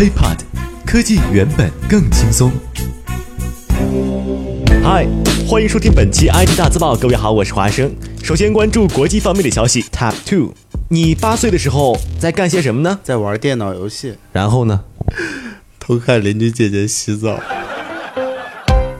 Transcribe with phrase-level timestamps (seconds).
[0.00, 0.38] HeyPod，
[0.86, 2.50] 科技原本更轻松。
[4.82, 5.06] 嗨，
[5.46, 6.96] 欢迎收听本期 IT 大字报。
[6.96, 7.94] 各位好，我是华生。
[8.22, 9.84] 首先关注国际方面的消息。
[9.92, 10.54] Top Two，
[10.88, 12.98] 你八岁的时候在干些什么呢？
[13.02, 14.80] 在玩电脑游戏，然后呢？
[15.78, 17.38] 偷看邻居姐姐洗澡。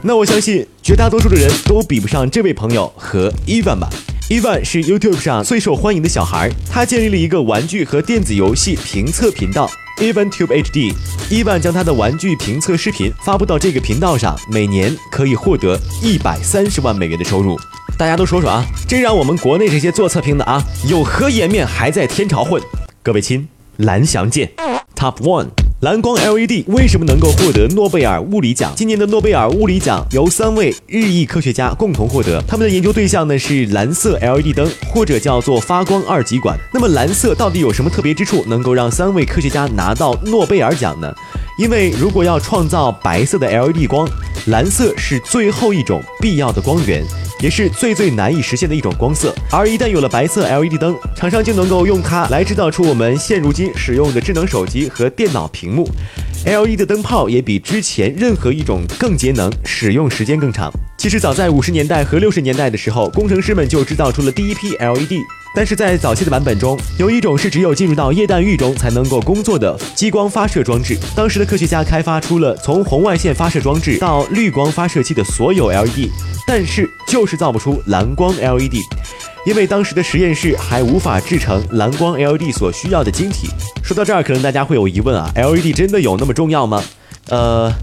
[0.03, 3.89] 那我相信绝大多数的人都比不上这位朋友和 Evan 吧。
[4.29, 9.67] Evan 是 YouTube 上最受欢迎的小孩，他建立了一个玩具和电子游戏评测频道
[10.01, 17.55] EvenTube HD，Even 将他的玩具评测视频发布到这个频道上，每年可以获得一百三十万美元的收入。
[17.99, 22.59] 大家都说说啊，这让我们国内这些做测评的啊，有何颜面还在天朝混？
[23.03, 23.47] 各位亲，
[23.77, 24.51] 蓝翔见。
[24.95, 25.60] Top One。
[25.81, 28.71] 蓝光 LED 为什么能够获得诺贝尔物理奖？
[28.75, 36.55] 今年的诺贝尔物理奖由三位日裔科学家共同获得，他们的研究对象呢是蓝色 LED 灯，或者叫做发光二极管。
[36.71, 41.11] 那么蓝色到底有什么特别之处，能够让三位科学家拿到诺贝尔奖呢？
[41.61, 44.09] 因为如果要创造白色的 LED 光，
[44.47, 47.05] 蓝色是最后一种必要的光源。
[47.39, 55.87] 也是最最难以实现的一种光色，而一旦有了白色 LED 灯，厂商就能够用它来制造出我们现如今使用的智能手机和电脑屏幕。
[56.45, 60.71] LED 的灯泡也比之前任何一种更节能，使用时间更长。
[60.97, 65.13] 其实早在五十年代和六十年代的时候，工程师们就制造出了第一批 LED。
[65.53, 70.97] 但是在早期的版本中，有一种是只有进入到液氮狱中才能够工作的激光发射装置。
[71.15, 76.09] 当时的科学家开发出了从红外线发射装置到绿光发射器的所有 LED，
[76.47, 78.75] 但是就是造不出蓝光 LED，
[79.45, 83.49] 因为当时的实验室还无法制成蓝光 LED 所需要的晶体。
[83.83, 86.81] 说到这儿，可能大家会有疑问啊，LED 真的有那么重要吗？
[87.27, 87.73] 呃。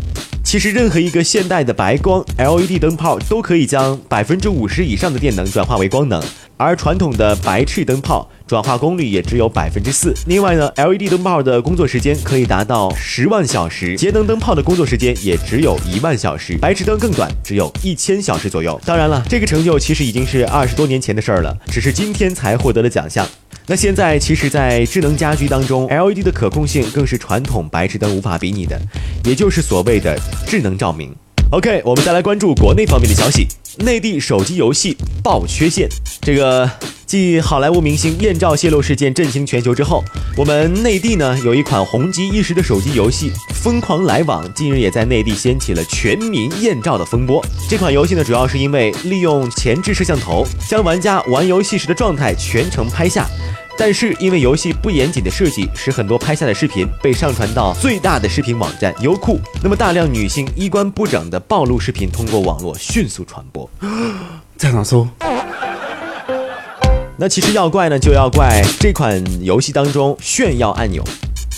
[0.49, 6.23] 其实，任何一个现代的白光 LED 灯泡都可以将百分之五十以上的电能转化为光能，
[6.57, 10.15] 而传统的白炽灯泡转化功率也只有百分之四。
[10.27, 18.81] 另外呢，LED 灯泡的工作时间可以达到十万小时，节能灯泡的工作时间也只有一万小时，白炽灯更短，只有一千小时左右。
[18.87, 23.28] 当然了，这个成就其实已经是二十多年前的事儿了，只是今天才获得了奖项。
[23.71, 28.81] 那现在，其实，在智能家居当中，LED 的可控性更是传统白炽灯无法比拟的，
[29.25, 31.15] 也就是所谓的智能照明。
[31.51, 33.47] OK，我们再来关注国内方面的消息。
[33.81, 35.87] 内地手机游戏爆缺陷，
[36.23, 36.69] 这个
[37.05, 40.03] 继好莱坞明星艳照泄露事件震惊全球之后，
[40.34, 47.45] 我们内地呢有一款红极一时的手机游戏《疯狂来往》，近日也在内地掀起了全民艳照的风波。
[47.69, 53.28] 这款游戏呢，主要是因为利用前置摄像头，将玩家玩游戏时的状态全程拍下。
[53.78, 63.71] 但是因为游戏不严谨的设计，使很多拍下的视频被上传到最大的视频网站优酷，那么大量女性衣冠不整的暴露视频通过网络迅速传播。
[64.59, 65.06] 在哪搜？
[67.16, 71.03] 那其实要怪呢，就要怪这款游戏当中炫耀按钮。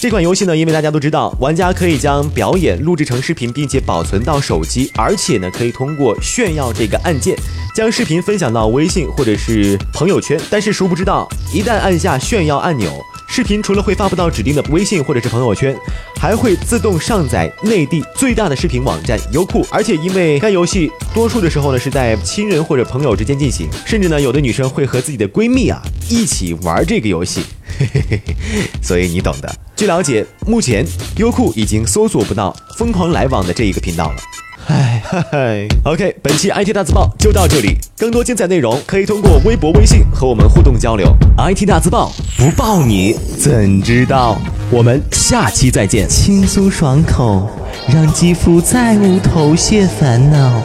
[0.00, 7.37] 这款游戏呢，因为大家都知道，玩家可以将表演录制成视频，并且保存到手机，而且呢，可以通过炫耀这个按键，
[7.80, 10.38] 将视频分享到微信或者是朋友圈。
[10.50, 12.92] 但是殊不知道，一旦按下炫耀按钮，
[13.26, 15.74] 视频除了会发布到指定的微信或者是朋友圈，
[16.20, 19.66] 还会自动上载内地最大的视频网站优酷。
[19.70, 25.80] 而且因为该游戏多数的时候呢是在亲人或者朋友之间进行，甚至呢有的女生会和自己的闺蜜啊
[26.10, 27.40] 一起玩这个游戏。
[27.78, 28.34] 嘿嘿嘿嘿，
[28.82, 29.50] 所以你懂的。
[29.74, 30.86] 据了解，目前
[31.16, 34.16] 优酷已经搜索不到“疯狂来往”的这一个频道了。
[34.70, 41.12] 嗨嗨，OK，本期 IT 大字报就到这里，更多精彩内容可以通过微博、微信和我们互动交流。
[41.36, 44.38] IT 大字报不报你怎知道？
[44.70, 46.08] 我们下期再见。
[46.08, 47.50] 轻松爽口，
[47.92, 50.62] 让肌肤再无头屑烦恼。